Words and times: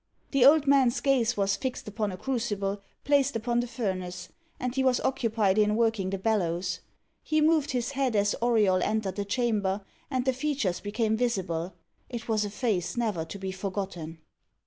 The 0.31 0.43
old 0.43 0.65
man's 0.65 0.99
gaze 0.99 1.37
was 1.37 1.55
fixed 1.55 1.87
upon 1.87 2.11
a 2.11 2.17
crucible 2.17 2.81
placed 3.03 3.35
upon 3.35 3.59
the 3.59 3.67
furnace, 3.67 4.29
and 4.59 4.73
he 4.73 4.83
was 4.83 4.99
occupied 5.01 5.59
in 5.59 5.75
working 5.75 6.09
the 6.09 6.17
bellows. 6.17 6.79
He 7.21 7.39
moved 7.39 7.69
his 7.69 7.91
head 7.91 8.15
as 8.15 8.33
Auriol 8.41 8.81
entered 8.81 9.15
the 9.15 9.25
chamber, 9.25 9.81
and 10.09 10.25
the 10.25 10.33
features 10.33 10.79
became 10.79 11.15
visible. 11.17 11.75
It 12.09 12.27
was 12.27 12.43
a 12.43 12.49
face 12.49 12.97
never 12.97 13.23
to 13.25 13.37
be 13.37 13.51
forgotten. 13.51 14.17